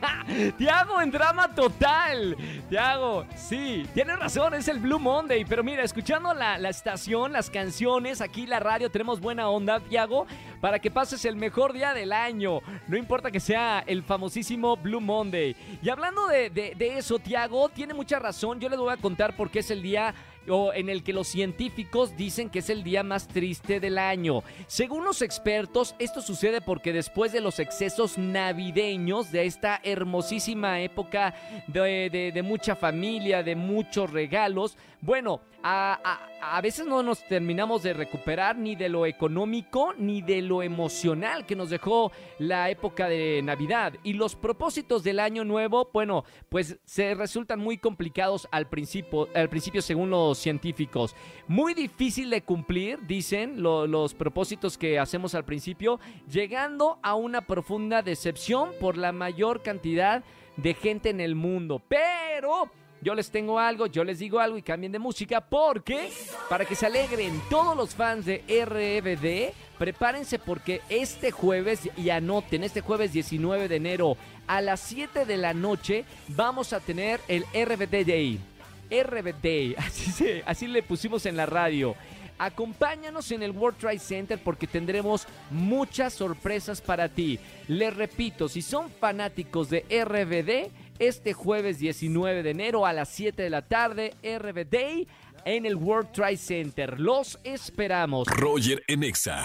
Tiago 0.60 1.02
en 1.02 1.10
drama 1.10 1.48
total. 1.56 2.38
Tiago, 2.70 3.26
sí, 3.36 3.88
tienes 3.92 4.20
razón, 4.20 4.54
es 4.54 4.68
el 4.68 4.78
Blue 4.78 5.00
Monday. 5.00 5.44
Pero 5.44 5.64
mira, 5.64 5.82
escuchando 5.84 6.36
la, 6.36 6.60
la 6.60 6.70
estación, 6.70 7.32
las 7.34 7.50
canciones, 7.50 8.22
aquí 8.22 8.46
la 8.46 8.60
radio, 8.60 8.92
tenemos 8.92 9.20
buena 9.20 9.50
onda, 9.50 9.80
Tiago, 9.80 10.28
para 10.62 10.78
que 10.78 10.92
pases 10.92 11.26
el 11.26 11.36
mejor 11.36 11.74
día 11.74 11.96
del 11.96 12.14
año. 12.14 12.60
No 12.88 12.96
importa 12.96 13.32
que 13.32 13.40
sea 13.40 13.84
el 13.88 14.04
famosísimo 14.04 14.78
Blue 14.78 15.02
Monday. 15.02 15.56
Y 15.82 15.90
hablando 15.90 16.28
de, 16.28 16.52
de- 16.52 16.98
eso, 17.00 17.18
Tiago, 17.18 17.70
tiene 17.70 17.96
mucha 17.96 18.20
razón. 18.20 18.60
Yo 18.60 18.70
les 18.70 18.78
voy 18.78 18.94
a 18.94 18.98
contar 18.98 19.36
por 19.36 19.50
qué 19.50 19.60
es 19.60 19.72
el 19.72 19.82
día 19.82 20.14
o 20.50 20.74
en 20.74 20.90
el 20.90 21.04
que 21.04 21.14
los 21.14 21.28
científicos 21.28 22.16
dicen 22.18 22.50
que 22.50 22.60
es 22.60 22.70
el 22.70 22.84
día 22.84 23.04
más 23.04 23.28
triste 23.28 23.80
del 23.80 23.98
año. 23.98 24.44
Según 24.68 25.04
los 25.04 25.22
expertos, 25.22 25.96
esto 26.00 26.22
sucede 26.22 26.62
porque 26.62 26.94
después 26.94 27.32
de 27.32 27.42
los 27.42 27.60
excesos 27.60 28.18
navideños, 28.18 29.32
de 29.32 29.46
esta 29.46 29.80
hermosísima 29.84 30.82
época 30.82 31.34
de, 31.68 32.32
de- 32.34 32.42
mucha 32.44 32.76
familia, 32.76 33.44
de 33.44 33.56
muchos 33.56 34.10
regalos, 34.12 34.78
bueno, 35.02 35.42
a, 35.64 36.00
a- 36.04 36.58
a 36.58 36.62
veces 36.62 36.88
no 36.88 37.04
nos 37.04 37.24
terminamos 37.28 37.84
de 37.84 37.94
recuperar 37.94 38.56
ni 38.58 38.76
de 38.76 38.90
lo 38.90 39.06
económico 39.06 39.94
ni 39.98 40.22
de 40.24 40.42
lo 40.42 40.64
emocional 40.64 41.46
que 41.46 41.56
nos 41.56 41.70
dejó 41.70 42.12
la 42.40 42.70
época 42.72 43.08
de 43.08 43.42
Navidad. 43.44 43.94
Y 44.04 44.14
los 44.14 44.36
propósitos 44.36 45.04
del 45.04 45.20
año 45.20 45.44
nuevo, 45.44 45.90
bueno, 45.94 46.24
pues 46.50 46.80
se 46.84 47.14
resultan 47.14 47.60
muy 47.60 47.78
complicados 47.78 48.48
al 48.52 48.68
principio, 48.70 49.28
al 49.36 49.50
principio 49.50 49.82
según 49.84 50.10
los 50.10 50.31
científicos. 50.38 51.16
Muy 51.48 51.74
difícil 51.74 52.30
de 52.30 52.42
cumplir, 52.44 53.00
dicen 53.08 53.62
lo- 53.62 53.88
los 53.88 54.14
propósitos 54.14 54.78
que 54.78 55.00
hacemos 55.00 55.36
al 55.36 55.46
principio, 55.46 56.00
llegando 56.30 57.00
a 57.04 57.16
una 57.16 57.42
profunda 57.42 58.02
decepción 58.02 58.72
por 58.80 58.98
la 58.98 59.12
mayor 59.12 59.62
cantidad 59.62 60.24
de 60.58 60.74
gente 60.74 61.10
en 61.10 61.22
el 61.22 61.36
mundo. 61.36 61.82
Pero 61.88 62.70
yo 63.02 63.16
les 63.16 63.32
tengo 63.32 63.58
algo, 63.58 63.88
yo 63.88 64.04
les 64.04 64.20
digo 64.20 64.40
algo 64.40 64.58
y 64.58 64.62
cambien 64.62 64.92
de 64.92 65.00
música 65.00 65.42
porque 65.42 66.10
para 66.50 66.66
que 66.66 66.76
se 66.76 66.86
alegren 66.86 67.42
todos 67.50 67.76
los 67.76 67.96
fans 67.96 68.26
de 68.26 68.44
RBD, 68.48 69.54
prepárense 69.80 70.38
porque 70.38 70.82
este 70.90 71.32
jueves 71.32 71.90
y 71.98 72.10
anoten, 72.12 72.64
este 72.64 72.82
jueves 72.82 73.12
19 73.14 73.68
de 73.68 73.76
enero 73.78 74.18
a 74.46 74.62
las 74.62 74.82
7 74.82 75.26
de 75.26 75.38
la 75.38 75.54
noche 75.56 76.06
vamos 76.28 76.74
a 76.74 76.80
tener 76.80 77.20
el 77.28 77.44
RBD 77.54 78.06
Day. 78.06 78.40
RBD, 78.92 79.76
así, 79.78 80.12
se, 80.12 80.44
así 80.46 80.68
le 80.68 80.84
pusimos 80.84 81.26
en 81.26 81.38
la 81.38 81.46
radio. 81.46 81.96
Acompáñanos 82.38 83.32
en 83.32 83.44
el 83.44 83.52
World 83.52 83.78
Trade 83.78 84.00
Center 84.00 84.40
porque 84.44 84.66
tendremos 84.66 85.28
muchas 85.52 86.14
sorpresas 86.14 86.82
para 86.82 87.08
ti. 87.08 87.40
Les 87.68 87.96
repito, 87.96 88.50
si 88.50 88.64
son 88.64 88.90
fanáticos 88.90 89.70
de 89.70 89.82
RBD, 89.82 90.72
este 90.98 91.34
jueves 91.34 91.78
19 91.78 92.42
de 92.42 92.50
enero 92.50 92.86
a 92.86 92.94
las 92.94 93.10
7 93.10 93.44
de 93.44 93.50
la 93.52 93.62
tarde, 93.62 94.16
RBD 94.24 95.08
en 95.46 95.66
el 95.66 95.76
World 95.76 96.12
Trade 96.12 96.38
Center. 96.38 97.00
Los 97.00 97.40
esperamos. 97.44 98.28
Roger 98.28 98.84
en 98.88 99.04
Exa. 99.04 99.44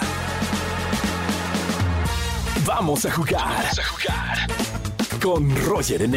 Vamos 2.65 3.05
a 3.05 3.13
jugar. 3.13 3.47
Vamos 3.47 3.79
a 3.79 3.85
jugar. 3.85 4.39
Con 5.21 5.55
Roger 5.67 6.03
en 6.03 6.15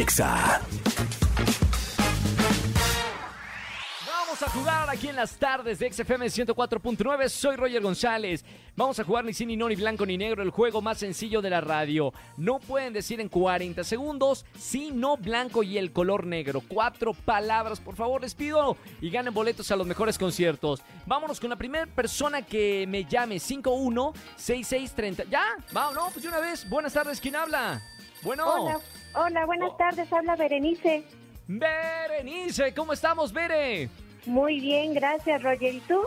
Vamos 4.39 4.55
a 4.55 4.59
jugar 4.59 4.89
aquí 4.89 5.09
en 5.09 5.17
las 5.17 5.35
tardes 5.35 5.79
de 5.79 5.91
XFM 5.91 6.27
104.9. 6.27 7.27
Soy 7.27 7.57
Roger 7.57 7.81
González. 7.81 8.45
Vamos 8.73 8.97
a 8.97 9.03
jugar 9.03 9.25
ni 9.25 9.33
sí, 9.33 9.45
ni 9.45 9.57
no, 9.57 9.67
ni 9.67 9.75
blanco, 9.75 10.05
ni 10.05 10.17
negro, 10.17 10.41
el 10.43 10.49
juego 10.51 10.81
más 10.81 10.97
sencillo 10.97 11.41
de 11.41 11.49
la 11.49 11.59
radio. 11.59 12.13
No 12.37 12.59
pueden 12.59 12.93
decir 12.93 13.19
en 13.19 13.27
40 13.27 13.83
segundos 13.83 14.45
sí, 14.57 14.91
no, 14.93 15.17
blanco 15.17 15.61
y 15.61 15.77
el 15.77 15.91
color 15.91 16.25
negro. 16.25 16.61
Cuatro 16.65 17.13
palabras, 17.13 17.81
por 17.81 17.97
favor, 17.97 18.21
les 18.21 18.33
pido. 18.33 18.77
Y 19.01 19.09
ganen 19.09 19.33
boletos 19.33 19.71
a 19.71 19.75
los 19.75 19.85
mejores 19.85 20.17
conciertos. 20.17 20.81
Vámonos 21.05 21.37
con 21.41 21.49
la 21.49 21.57
primera 21.57 21.85
persona 21.87 22.41
que 22.41 22.85
me 22.87 23.03
llame. 23.03 23.39
516630. 23.39 25.25
¿Ya? 25.29 25.43
Vamos, 25.73 25.95
no, 25.95 26.09
pues 26.11 26.23
de 26.23 26.29
una 26.29 26.39
vez. 26.39 26.69
Buenas 26.69 26.93
tardes, 26.93 27.19
¿quién 27.19 27.35
habla? 27.35 27.81
Bueno. 28.23 28.45
Hola, 28.47 28.79
hola, 29.15 29.45
buenas 29.45 29.71
Oh. 29.73 29.75
tardes, 29.75 30.13
habla 30.13 30.37
Berenice. 30.37 31.03
Berenice, 31.45 32.73
¿cómo 32.73 32.93
estamos, 32.93 33.33
Bere? 33.33 33.89
Muy 34.29 34.59
bien, 34.59 34.93
gracias, 34.93 35.41
Roger. 35.41 35.73
¿Y 35.73 35.79
tú? 35.81 36.01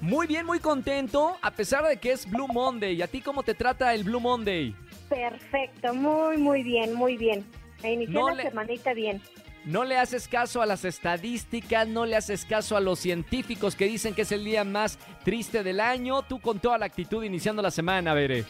Muy 0.00 0.26
bien, 0.26 0.44
muy 0.44 0.58
contento, 0.58 1.36
a 1.40 1.50
pesar 1.52 1.84
de 1.86 1.96
que 1.96 2.10
es 2.12 2.28
Blue 2.28 2.48
Monday. 2.48 2.94
¿Y 2.96 3.02
a 3.02 3.06
ti 3.06 3.20
cómo 3.20 3.42
te 3.44 3.54
trata 3.54 3.94
el 3.94 4.02
Blue 4.02 4.18
Monday? 4.20 4.74
Perfecto, 5.08 5.94
muy, 5.94 6.36
muy 6.38 6.62
bien, 6.64 6.92
muy 6.94 7.16
bien. 7.16 7.44
Inicié 7.84 8.08
No 8.12 8.28
la 8.30 8.34
le- 8.34 8.42
semanita 8.42 8.92
bien. 8.94 9.22
No 9.64 9.84
le 9.84 9.96
haces 9.96 10.26
caso 10.26 10.60
a 10.60 10.66
las 10.66 10.84
estadísticas, 10.84 11.86
no 11.86 12.04
le 12.04 12.16
haces 12.16 12.44
caso 12.44 12.76
a 12.76 12.80
los 12.80 12.98
científicos 12.98 13.76
que 13.76 13.84
dicen 13.86 14.12
que 14.14 14.22
es 14.22 14.32
el 14.32 14.44
día 14.44 14.64
más 14.64 14.98
triste 15.24 15.62
del 15.62 15.78
año. 15.78 16.22
Tú 16.22 16.40
con 16.40 16.58
toda 16.58 16.78
la 16.78 16.86
actitud 16.86 17.22
iniciando 17.22 17.62
la 17.62 17.70
semana, 17.70 18.12
Bere. 18.14 18.44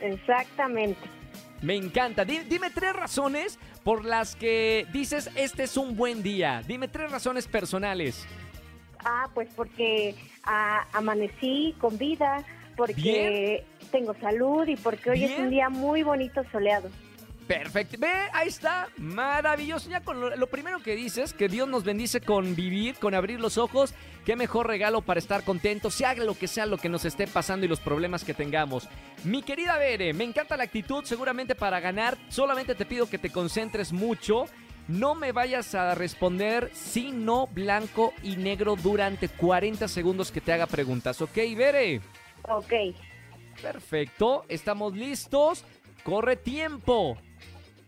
Exactamente. 0.00 1.00
Me 1.62 1.74
encanta. 1.76 2.24
Di- 2.24 2.40
dime 2.40 2.68
tres 2.70 2.92
razones 2.94 3.58
por 3.82 4.04
las 4.04 4.36
que 4.36 4.86
dices 4.92 5.30
este 5.36 5.62
es 5.64 5.76
un 5.76 5.96
buen 5.96 6.22
día. 6.22 6.62
Dime 6.66 6.88
tres 6.88 7.10
razones 7.10 7.46
personales. 7.46 8.26
Ah, 9.04 9.28
pues 9.34 9.48
porque 9.54 10.14
ah, 10.44 10.86
amanecí 10.92 11.74
con 11.78 11.98
vida, 11.98 12.44
porque 12.76 13.64
Bien. 13.72 13.90
tengo 13.90 14.14
salud 14.20 14.66
y 14.66 14.76
porque 14.76 15.10
hoy 15.10 15.24
es 15.24 15.38
un 15.38 15.50
día 15.50 15.68
muy 15.68 16.02
bonito 16.02 16.42
soleado. 16.50 16.90
Perfecto. 17.46 17.96
Ve, 17.98 18.10
ahí 18.32 18.48
está. 18.48 18.88
Maravilloso. 18.96 19.90
Ya 19.90 20.00
con 20.00 20.20
lo, 20.20 20.34
lo 20.34 20.46
primero 20.46 20.82
que 20.82 20.96
dices, 20.96 21.34
que 21.34 21.48
Dios 21.48 21.68
nos 21.68 21.84
bendice 21.84 22.20
con 22.20 22.56
vivir, 22.56 22.94
con 22.94 23.14
abrir 23.14 23.38
los 23.38 23.58
ojos. 23.58 23.94
Qué 24.24 24.36
mejor 24.36 24.66
regalo 24.66 25.02
para 25.02 25.20
estar 25.20 25.44
contentos, 25.44 25.94
sea 25.94 26.14
lo 26.14 26.34
que 26.34 26.48
sea 26.48 26.64
lo 26.64 26.78
que 26.78 26.88
nos 26.88 27.04
esté 27.04 27.26
pasando 27.26 27.66
y 27.66 27.68
los 27.68 27.80
problemas 27.80 28.24
que 28.24 28.32
tengamos. 28.32 28.88
Mi 29.24 29.42
querida 29.42 29.76
Bere, 29.76 30.14
me 30.14 30.24
encanta 30.24 30.56
la 30.56 30.64
actitud, 30.64 31.04
seguramente 31.04 31.54
para 31.54 31.80
ganar. 31.80 32.16
Solamente 32.28 32.74
te 32.74 32.86
pido 32.86 33.10
que 33.10 33.18
te 33.18 33.30
concentres 33.30 33.92
mucho. 33.92 34.46
No 34.88 35.14
me 35.14 35.32
vayas 35.32 35.74
a 35.74 35.94
responder 35.94 36.70
sí, 36.74 37.10
no, 37.12 37.46
blanco 37.46 38.12
y 38.22 38.36
negro 38.36 38.76
durante 38.76 39.28
40 39.28 39.88
segundos 39.88 40.30
que 40.30 40.40
te 40.42 40.52
haga 40.52 40.66
preguntas. 40.66 41.20
¿Ok, 41.22 41.34
Bere? 41.56 42.00
Ok, 42.42 42.72
Perfecto, 43.62 44.44
estamos 44.48 44.92
listos. 44.94 45.64
Corre 46.02 46.36
tiempo. 46.36 47.16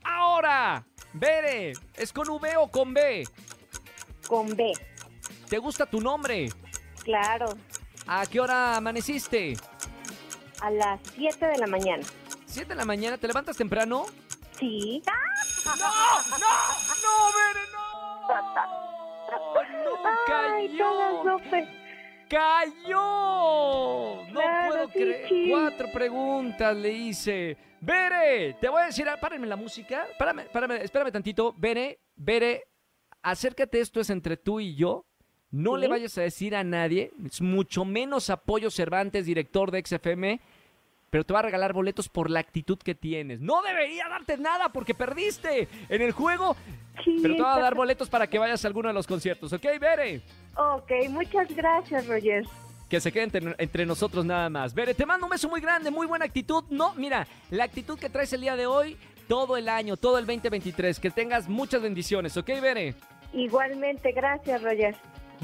Ahora, 0.05 0.87
Bere, 1.13 1.73
¿es 1.95 2.13
con 2.13 2.29
V 2.31 2.57
o 2.57 2.69
con 2.69 2.95
B? 2.95 3.25
con 4.27 4.57
B, 4.57 4.73
¿Te 5.49 5.59
gusta 5.59 5.87
tu 5.87 6.01
nombre? 6.01 6.49
claro, 7.05 7.47
¿A 8.09 8.25
qué 8.27 8.41
hora 8.41 8.77
amaneciste? 8.77 9.57
a 10.63 10.71
las 10.71 11.01
7 11.15 11.47
de 11.47 11.59
la 11.59 11.67
mañana. 11.67 12.03
¿Siete 12.47 12.71
de 12.71 12.75
la 12.77 12.85
mañana? 12.87 13.19
¿Te 13.19 13.27
levantas 13.27 13.57
temprano? 13.57 14.07
Sí. 14.59 15.03
¡No! 15.67 15.73
¡No! 16.39 16.47
Ay, 20.57 20.77
todas 20.79 21.43
¡Cayó! 22.29 24.23
No 24.33 24.41
Claro, 24.41 24.69
puedo 24.73 24.89
creer. 24.89 25.51
Cuatro 25.51 25.93
preguntas 25.93 26.77
le 26.77 26.93
hice. 26.93 27.57
Bere, 27.81 28.55
te 28.61 28.69
voy 28.69 28.83
a 28.83 28.87
decir, 28.87 29.09
ah, 29.09 29.17
párenme 29.21 29.47
la 29.47 29.55
música. 29.57 30.07
Párame, 30.19 30.45
párame, 30.45 30.83
espérame 30.83 31.13
tantito. 31.13 31.55
Bere, 31.57 32.01
Bere, 32.17 32.65
acércate, 33.23 33.81
esto 33.81 34.01
es 34.01 34.11
entre 34.11 34.37
tú 34.37 34.59
y 34.61 34.75
yo. 34.75 35.05
No 35.51 35.75
Sí. 35.77 35.83
le 35.83 35.89
vayas 35.89 36.19
a 36.19 36.23
decir 36.23 36.57
a 36.57 36.65
nadie, 36.65 37.13
es 37.25 37.41
mucho 37.41 37.85
menos 37.85 38.31
Apoyo 38.31 38.71
Cervantes, 38.71 39.27
director 39.27 39.71
de 39.71 39.79
XFM, 39.85 40.41
pero 41.17 41.25
te 41.25 41.33
va 41.33 41.39
a 41.39 41.43
regalar 41.45 41.73
boletos 41.73 42.11
por 42.11 42.29
la 42.29 42.41
actitud 42.41 42.77
que 42.77 42.95
tienes. 42.95 43.41
No 43.41 43.63
debería 43.63 44.07
darte 44.07 44.37
nada 44.37 44.69
porque 44.69 44.93
perdiste 44.93 45.67
en 45.89 46.03
el 46.03 46.13
juego, 46.13 46.55
Sí, 47.03 47.21
pero 47.23 47.37
te 47.37 47.41
va 47.41 47.55
a 47.55 47.59
dar 47.59 47.75
boletos 47.75 48.11
para 48.11 48.27
que 48.27 48.39
vayas 48.39 48.63
a 48.63 48.69
alguno 48.69 48.89
de 48.89 48.93
los 48.93 49.07
conciertos, 49.07 49.51
¿ok, 49.51 49.63
Bere? 49.81 50.21
Ok, 50.59 50.93
muchas 51.09 51.49
gracias, 51.57 52.07
Roger. 52.07 52.45
Que 52.91 53.01
se 53.01 53.11
quede 53.11 53.23
entre, 53.23 53.55
entre 53.57 53.87
nosotros 53.87 54.27
nada 54.27 54.51
más. 54.51 54.75
Bere, 54.75 54.93
te 54.93 55.07
mando 55.07 55.25
un 55.25 55.31
beso 55.31 55.49
muy 55.49 55.63
grande, 55.63 55.91
muy 55.91 56.07
buena 56.07 56.27
actitud. 56.27 56.65
No, 56.69 56.93
mira, 56.97 57.27
la 57.49 57.65
actitud 57.65 57.99
que 57.99 58.11
traes 58.11 58.35
el 58.35 58.43
día 58.43 58.55
de 58.55 58.67
hoy, 58.67 58.99
todo 59.27 59.57
el 59.57 59.71
año, 59.71 59.97
todo 59.97 60.19
el 60.19 60.27
2023. 60.27 61.01
Que 61.01 61.11
tengas 61.11 61.49
muchas 61.49 61.81
bendiciones, 61.81 62.37
¿ok, 62.37 62.49
Bere? 62.61 62.95
Igualmente, 63.33 64.13
gracias, 64.13 64.63
Roger. 64.63 64.95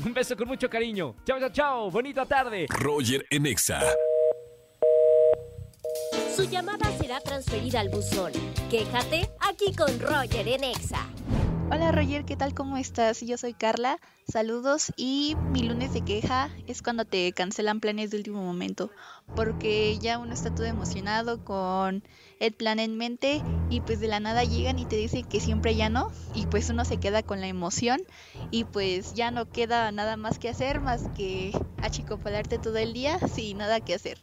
Un 0.05 0.12
beso 0.12 0.37
con 0.37 0.49
mucho 0.49 0.69
cariño. 0.69 1.14
Chao, 1.25 1.41
chao, 1.41 1.50
chao. 1.50 1.91
Bonita 1.91 2.26
tarde. 2.26 2.67
Roger 2.69 3.25
en 3.31 3.47
Exa. 3.47 3.81
Su 6.34 6.44
llamada 6.44 6.90
será 6.98 7.20
transferida 7.20 7.80
al 7.80 7.90
buzón. 7.90 8.32
Quéjate 8.70 9.28
aquí 9.40 9.74
con 9.74 10.00
Roger 10.00 10.48
en 10.48 10.64
Exa. 10.64 11.06
Hola 11.70 11.92
Roger, 11.92 12.24
¿qué 12.24 12.36
tal? 12.36 12.54
¿Cómo 12.54 12.78
estás? 12.78 13.20
Yo 13.20 13.36
soy 13.36 13.52
Carla, 13.52 13.98
saludos 14.26 14.92
y 14.96 15.36
mi 15.50 15.62
lunes 15.62 15.92
de 15.92 16.00
queja 16.02 16.48
es 16.66 16.80
cuando 16.80 17.04
te 17.04 17.32
cancelan 17.32 17.80
planes 17.80 18.10
de 18.10 18.16
último 18.16 18.42
momento, 18.42 18.90
porque 19.36 19.98
ya 19.98 20.18
uno 20.18 20.32
está 20.32 20.54
todo 20.54 20.64
emocionado 20.64 21.44
con 21.44 22.02
el 22.40 22.52
plan 22.52 22.78
en 22.78 22.96
mente 22.96 23.42
y 23.68 23.80
pues 23.80 24.00
de 24.00 24.08
la 24.08 24.20
nada 24.20 24.42
llegan 24.44 24.78
y 24.78 24.86
te 24.86 24.96
dicen 24.96 25.26
que 25.26 25.38
siempre 25.38 25.74
ya 25.76 25.90
no 25.90 26.12
y 26.34 26.46
pues 26.46 26.70
uno 26.70 26.86
se 26.86 26.96
queda 26.96 27.22
con 27.22 27.42
la 27.42 27.46
emoción 27.46 28.00
y 28.50 28.64
pues 28.64 29.12
ya 29.12 29.30
no 29.30 29.50
queda 29.50 29.92
nada 29.92 30.16
más 30.16 30.38
que 30.38 30.48
hacer 30.48 30.80
más 30.80 31.10
que 31.14 31.52
achicopalarte 31.82 32.56
todo 32.58 32.78
el 32.78 32.94
día 32.94 33.18
sin 33.28 33.58
nada 33.58 33.80
que 33.80 33.94
hacer. 33.94 34.18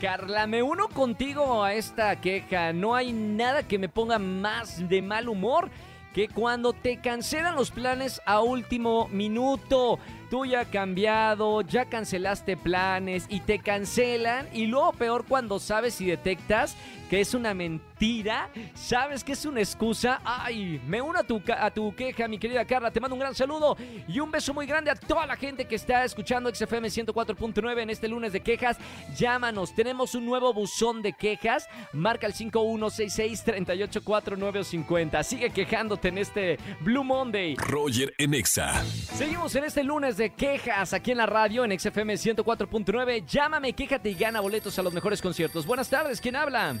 Carla, 0.00 0.46
me 0.46 0.62
uno 0.62 0.88
contigo 0.88 1.62
a 1.62 1.74
esta 1.74 2.16
queja. 2.16 2.72
No 2.72 2.94
hay 2.94 3.12
nada 3.12 3.68
que 3.68 3.78
me 3.78 3.90
ponga 3.90 4.18
más 4.18 4.88
de 4.88 5.02
mal 5.02 5.28
humor 5.28 5.68
que 6.14 6.26
cuando 6.26 6.72
te 6.72 7.02
cancelan 7.02 7.54
los 7.54 7.70
planes 7.70 8.22
a 8.24 8.40
último 8.40 9.08
minuto. 9.08 9.98
Tú 10.30 10.46
ya 10.46 10.64
cambiado, 10.64 11.60
ya 11.62 11.86
cancelaste 11.86 12.56
planes 12.56 13.26
y 13.28 13.40
te 13.40 13.58
cancelan. 13.58 14.46
Y 14.52 14.66
luego 14.66 14.92
peor 14.92 15.24
cuando 15.26 15.58
sabes 15.58 16.00
y 16.00 16.06
detectas 16.06 16.76
que 17.10 17.20
es 17.20 17.34
una 17.34 17.52
mentira, 17.54 18.48
sabes 18.72 19.24
que 19.24 19.32
es 19.32 19.44
una 19.44 19.58
excusa. 19.58 20.20
Ay, 20.24 20.80
me 20.86 21.02
uno 21.02 21.18
a 21.18 21.24
tu, 21.24 21.42
a 21.58 21.68
tu 21.72 21.92
queja, 21.96 22.28
mi 22.28 22.38
querida 22.38 22.64
Carla. 22.64 22.92
Te 22.92 23.00
mando 23.00 23.16
un 23.16 23.20
gran 23.20 23.34
saludo 23.34 23.76
y 24.06 24.20
un 24.20 24.30
beso 24.30 24.54
muy 24.54 24.64
grande 24.64 24.92
a 24.92 24.94
toda 24.94 25.26
la 25.26 25.34
gente 25.34 25.64
que 25.64 25.74
está 25.74 26.04
escuchando 26.04 26.54
XFM 26.54 26.86
104.9 26.86 27.82
en 27.82 27.90
este 27.90 28.06
lunes 28.06 28.32
de 28.32 28.38
quejas. 28.38 28.76
Llámanos, 29.16 29.74
tenemos 29.74 30.14
un 30.14 30.24
nuevo 30.24 30.54
buzón 30.54 31.02
de 31.02 31.12
quejas. 31.12 31.68
Marca 31.92 32.28
el 32.28 32.34
5166-384950. 32.34 35.24
Sigue 35.24 35.50
quejándote 35.50 36.06
en 36.08 36.18
este 36.18 36.58
Blue 36.78 37.02
Monday. 37.02 37.56
Roger 37.56 38.14
en 38.18 38.34
Exa. 38.34 38.84
Seguimos 38.84 39.56
en 39.56 39.64
este 39.64 39.82
lunes 39.82 40.16
de 40.16 40.19
quejas 40.28 40.92
aquí 40.92 41.12
en 41.12 41.16
la 41.16 41.24
radio 41.24 41.64
en 41.64 41.78
XFM 41.80 42.12
104.9. 42.12 43.24
Llámame, 43.24 43.72
quéjate 43.72 44.10
y 44.10 44.14
gana 44.14 44.40
boletos 44.40 44.78
a 44.78 44.82
los 44.82 44.92
mejores 44.92 45.22
conciertos. 45.22 45.64
Buenas 45.64 45.88
tardes, 45.88 46.20
¿quién 46.20 46.36
habla? 46.36 46.74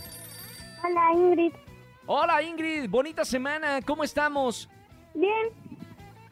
Hola, 0.84 1.12
Ingrid. 1.14 1.52
Hola 2.06 2.42
Ingrid, 2.42 2.90
bonita 2.90 3.24
semana, 3.24 3.80
¿cómo 3.82 4.02
estamos? 4.04 4.68
Bien, 5.14 5.48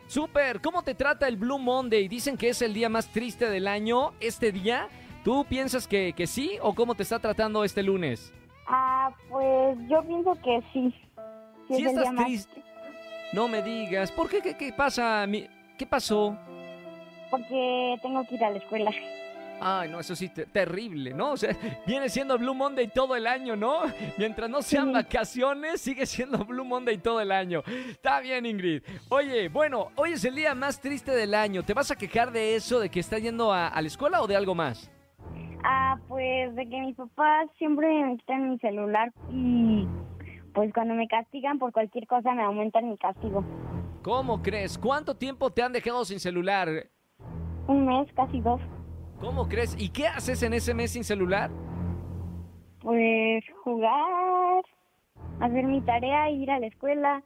Súper, 0.09 0.61
¿cómo 0.61 0.83
te 0.83 0.95
trata 0.95 1.29
el 1.29 1.37
Blue 1.37 1.59
Monday? 1.59 2.09
Dicen 2.09 2.37
que 2.37 2.49
es 2.49 2.62
el 2.62 2.73
día 2.75 2.88
más 2.88 3.09
triste 3.09 3.49
del 3.50 3.69
año, 3.69 4.12
este 4.21 4.53
día. 4.53 4.88
¿Tú 5.23 5.45
piensas 5.49 5.87
que, 5.87 6.15
que 6.15 6.27
sí 6.27 6.53
o 6.62 6.75
cómo 6.75 6.95
te 6.95 7.03
está 7.03 7.19
tratando 7.19 7.62
este 7.65 7.83
lunes? 7.83 8.33
ah, 8.67 9.11
pues 9.31 9.79
yo 9.88 10.03
pienso 10.03 10.35
que 10.43 10.61
sí. 10.73 10.95
Sí, 11.69 11.75
Sí 11.77 11.85
es 11.85 11.93
estás 11.93 12.15
triste. 12.25 12.62
No 13.33 13.47
me 13.49 13.62
digas, 13.62 14.11
¿por 14.11 14.29
qué? 14.31 14.41
¿Qué, 14.41 14.57
qué 14.57 14.73
pasa? 14.73 15.27
¿Qué 15.77 15.87
pasó? 15.87 16.37
Porque 17.30 17.97
tengo 18.02 18.26
que 18.26 18.35
ir 18.37 18.44
a 18.44 18.50
la 18.50 18.58
escuela. 18.58 18.90
Ay, 19.61 19.90
no, 19.90 19.99
eso 19.99 20.14
sí, 20.14 20.28
te- 20.28 20.47
terrible, 20.47 21.12
¿no? 21.12 21.32
O 21.32 21.37
sea, 21.37 21.50
viene 21.85 22.08
siendo 22.08 22.38
Blue 22.38 22.54
Monday 22.54 22.87
todo 22.88 23.16
el 23.16 23.26
año, 23.26 23.56
¿no? 23.56 23.80
Mientras 24.16 24.49
no 24.49 24.62
sean 24.62 24.87
Sí. 24.88 24.92
vacaciones, 24.92 25.80
sigue 25.80 26.06
siendo 26.06 26.44
Blue 26.44 26.64
Monday 26.64 26.99
todo 26.99 27.20
el 27.20 27.32
año. 27.32 27.62
Está 27.90 28.20
bien, 28.20 28.47
Ingrid. 28.47 28.82
Oye, 29.09 29.48
bueno, 29.48 29.88
hoy 29.96 30.12
es 30.12 30.24
el 30.24 30.37
día 30.37 30.55
más 30.55 30.81
triste 30.81 31.11
del 31.11 31.35
año. 31.35 31.64
¿Te 31.64 31.74
vas 31.74 31.90
a 31.90 31.96
quejar 31.96 32.31
de 32.31 32.55
eso, 32.55 32.79
de 32.79 32.88
que 32.88 33.00
estás 33.00 33.20
yendo 33.20 33.53
a, 33.53 33.66
a 33.66 33.83
la 33.83 33.88
escuela 33.88 34.22
o 34.22 34.29
de 34.29 34.37
algo 34.37 34.55
más? 34.55 34.92
Ah, 35.64 35.98
pues 36.07 36.55
de 36.55 36.68
que 36.68 36.81
mis 36.81 36.94
papás 36.94 37.48
siempre 37.59 37.88
me 38.05 38.16
quitan 38.16 38.50
mi 38.50 38.59
celular 38.61 39.12
y 39.33 39.88
pues 40.55 40.72
cuando 40.72 40.94
me 40.94 41.09
castigan 41.09 41.59
por 41.59 41.72
cualquier 41.72 42.07
cosa 42.07 42.33
me 42.33 42.44
aumentan 42.44 42.88
mi 42.88 42.96
castigo. 42.96 43.44
¿Cómo 44.03 44.40
crees? 44.40 44.79
¿Cuánto 44.79 45.16
tiempo 45.16 45.50
te 45.50 45.64
han 45.64 45.72
dejado 45.72 46.05
sin 46.05 46.20
celular? 46.20 46.68
Un 47.68 47.87
mes, 47.87 48.09
casi 48.14 48.40
dos. 48.40 48.61
¿Cómo 49.20 49.48
crees? 49.48 49.76
¿Y 49.78 49.90
qué 49.90 50.09
haces 50.09 50.42
en 50.42 50.54
ese 50.54 50.74
mes 50.74 50.90
sin 50.90 51.04
celular? 51.04 51.50
Pues 52.81 53.44
jugar, 53.62 54.62
hacer 55.40 55.64
mi 55.64 55.81
tarea, 55.83 56.31
ir 56.31 56.50
a 56.50 56.59
la 56.59 56.66
escuela. 56.66 57.22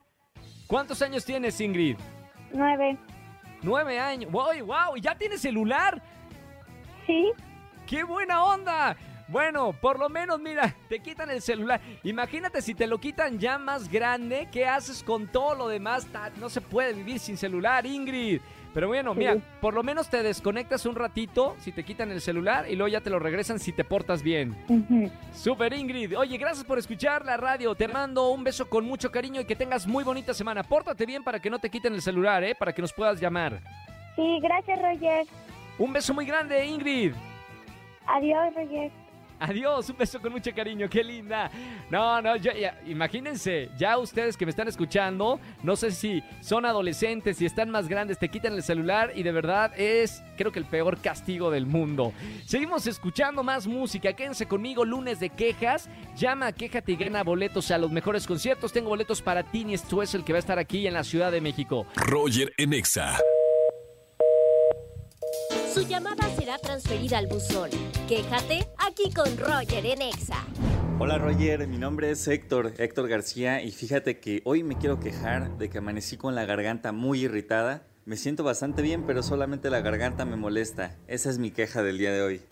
¿Cuántos 0.66 1.00
años 1.00 1.24
tienes, 1.24 1.61
Ingrid? 1.61 1.96
Nueve. 2.52 2.98
Nueve 3.62 3.98
años. 3.98 4.31
¡Wow! 4.31 4.66
wow 4.66 4.96
¿Ya 5.00 5.14
tienes 5.14 5.40
celular? 5.40 6.02
Sí, 7.07 7.33
¡Qué 7.87 8.05
buena 8.05 8.44
onda! 8.44 8.96
Bueno, 9.28 9.72
por 9.81 9.98
lo 9.98 10.09
menos, 10.09 10.40
mira, 10.40 10.74
te 10.88 11.00
quitan 11.00 11.31
el 11.31 11.40
celular. 11.40 11.81
Imagínate 12.02 12.61
si 12.61 12.74
te 12.74 12.87
lo 12.87 12.98
quitan 12.98 13.38
ya 13.38 13.59
más 13.59 13.90
grande, 13.90 14.48
¿qué 14.52 14.66
haces 14.66 15.02
con 15.02 15.26
todo 15.26 15.55
lo 15.55 15.68
demás? 15.68 16.07
No 16.38 16.48
se 16.48 16.61
puede 16.61 16.92
vivir 16.92 17.18
sin 17.18 17.37
celular, 17.37 17.87
Ingrid. 17.87 18.40
Pero 18.74 18.88
bueno, 18.88 19.14
mira, 19.14 19.35
Sí. 19.35 19.42
por 19.61 19.74
lo 19.74 19.82
menos 19.82 20.08
te 20.08 20.22
desconectas 20.22 20.87
un 20.87 20.94
ratito 20.94 21.54
si 21.61 21.72
te 21.72 21.85
quitan 21.85 22.11
el 22.11 22.20
celular 22.22 22.64
y 22.70 22.74
luego 22.76 22.88
ya 22.88 23.00
te 23.02 23.11
lo 23.11 23.18
regresan 23.18 23.58
si 23.58 23.72
te 23.72 23.85
portas 23.85 24.22
bien. 24.22 24.54
Super 25.35 25.72
Ingrid. 25.74 26.16
Oye, 26.18 26.38
gracias 26.38 26.64
por 26.64 26.78
escuchar 26.78 27.24
la 27.26 27.37
radio. 27.37 27.74
Te 27.74 27.87
mando 27.88 28.30
un 28.30 28.44
beso 28.44 28.68
con 28.70 28.87
mucho 28.87 29.11
cariño 29.11 29.40
y 29.40 29.44
que 29.44 29.56
tengas 29.56 29.87
muy 29.87 30.04
bonita 30.04 30.32
semana. 30.32 30.62
Pórtate 30.62 31.04
bien 31.04 31.22
para 31.22 31.38
que 31.40 31.50
no 31.50 31.58
te 31.58 31.68
quiten 31.70 31.92
el 31.92 32.00
celular, 32.02 32.42
¿eh? 32.44 32.54
Para 32.54 32.72
que 32.72 32.80
nos 32.82 32.92
puedas 32.92 33.20
llamar. 33.20 33.61
sí, 34.16 34.38
gracias 34.42 34.80
Roger. 34.80 35.26
Un 35.78 35.92
beso 35.92 36.12
muy 36.14 36.24
grande, 36.26 36.64
Ingrid. 36.66 37.12
Adiós 38.06 38.54
Roger. 38.54 38.90
Adiós, 39.42 39.90
un 39.90 39.96
beso 39.96 40.20
con 40.20 40.31
mucho 40.31 40.52
cariño, 40.55 40.88
qué 40.88 41.02
linda. 41.02 41.50
No, 41.90 42.22
no, 42.22 42.37
ya, 42.37 42.78
imagínense, 42.87 43.70
ya 43.76 43.98
ustedes 43.98 44.37
que 44.37 44.46
me 44.46 44.50
están 44.50 44.68
escuchando, 44.68 45.40
no 45.64 45.74
sé 45.74 45.90
si 45.90 46.22
son 46.40 46.64
adolescentes, 46.64 47.38
si 47.38 47.46
están 47.46 47.68
más 47.68 47.88
grandes, 47.88 48.18
te 48.18 48.28
quitan 48.28 48.52
el 48.52 48.62
celular 48.62 49.12
y 49.16 49.24
de 49.24 49.33
verdad 49.33 49.72
es, 49.76 50.22
creo 50.37 50.52
que 50.52 50.61
el 50.61 50.64
peor 50.64 50.98
castigo 50.98 51.50
del 51.50 51.66
mundo. 51.66 52.12
Seguimos 52.46 52.87
escuchando 52.87 53.42
más 53.42 53.66
música, 53.66 54.12
quédense 54.12 54.46
conmigo, 54.46 54.85
lunes 54.85 55.18
de 55.18 55.31
quejas, 55.31 55.88
llama, 56.16 56.52
quéjate 56.52 56.92
y 56.92 56.96
gana 56.96 57.24
boletos 57.24 57.72
a 57.72 57.78
los 57.78 57.90
mejores 57.90 58.28
conciertos. 58.28 58.72
Tengo 58.72 58.90
boletos 58.90 59.20
para 59.22 59.42
Tini 59.42 59.76
Stuessel 59.76 60.20
el 60.20 60.24
que 60.24 60.33
va 60.33 60.38
a 60.38 60.40
estar 60.40 60.59
aquí 60.59 60.87
en 60.87 60.94
la 60.94 61.02
Ciudad 61.02 61.33
de 61.33 61.40
México. 61.40 61.87
Roger 61.96 62.52
en 62.59 62.74
Exa. 62.74 63.18
Su 65.72 65.80
llamada 65.80 66.28
será 66.37 66.58
transferida 66.58 67.16
al 67.16 67.28
buzón. 67.28 67.70
Quéjate 68.06 68.68
aquí 68.76 69.11
con 69.11 69.38
Roger 69.38 69.87
en 69.87 70.02
Exa. 70.02 70.44
Hola 70.98 71.16
Roger, 71.16 71.66
mi 71.66 71.78
nombre 71.78 72.11
es 72.11 72.28
Héctor, 72.28 72.74
Héctor 72.76 73.08
García 73.08 73.62
y 73.62 73.70
fíjate 73.70 74.20
que 74.20 74.42
hoy 74.44 74.64
me 74.64 74.76
quiero 74.76 75.00
quejar 75.00 75.56
de 75.56 75.70
que 75.70 75.78
amanecí 75.78 76.18
con 76.18 76.35
la 76.35 76.44
garganta 76.44 76.92
muy 76.92 77.24
irritada. 77.24 77.87
Me 78.04 78.18
siento 78.18 78.44
bastante 78.44 78.82
bien, 78.82 79.06
pero 79.06 79.22
solamente 79.22 79.70
la 79.70 79.80
garganta 79.80 80.26
me 80.26 80.37
molesta. 80.37 80.98
Esa 81.06 81.30
es 81.30 81.38
mi 81.38 81.50
queja 81.50 81.82
del 81.82 81.96
día 81.96 82.12
de 82.12 82.20
hoy. 82.20 82.42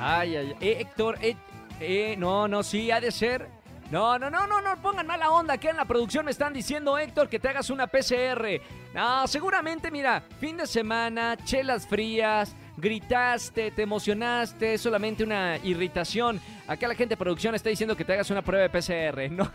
Ay, 0.00 0.34
ay, 0.34 0.36
ay. 0.36 0.56
Eh, 0.60 0.76
Héctor, 0.80 1.18
eh, 1.22 1.36
eh, 1.78 2.16
no, 2.18 2.48
no, 2.48 2.64
sí, 2.64 2.90
ha 2.90 3.00
de 3.00 3.12
ser. 3.12 3.46
No, 3.90 4.18
no, 4.18 4.28
no, 4.28 4.46
no, 4.46 4.60
no 4.60 4.76
pongan 4.82 5.06
mala 5.06 5.30
onda. 5.30 5.56
Que 5.56 5.70
en 5.70 5.76
la 5.76 5.86
producción 5.86 6.24
me 6.26 6.30
están 6.30 6.52
diciendo, 6.52 6.98
Héctor, 6.98 7.28
que 7.28 7.38
te 7.38 7.48
hagas 7.48 7.70
una 7.70 7.86
PCR. 7.86 8.60
No, 8.92 9.26
seguramente, 9.26 9.90
mira, 9.90 10.22
fin 10.38 10.58
de 10.58 10.66
semana, 10.66 11.36
chelas 11.44 11.86
frías, 11.86 12.54
gritaste, 12.78 13.70
te 13.70 13.82
emocionaste, 13.82 14.74
es 14.74 14.80
solamente 14.80 15.22
una 15.24 15.58
irritación. 15.62 16.40
Acá 16.66 16.88
la 16.88 16.94
gente 16.94 17.14
de 17.14 17.16
producción 17.16 17.54
está 17.54 17.70
diciendo 17.70 17.96
que 17.96 18.04
te 18.04 18.12
hagas 18.12 18.30
una 18.30 18.42
prueba 18.42 18.68
de 18.68 18.70
PCR. 18.70 19.30
No, 19.38 19.50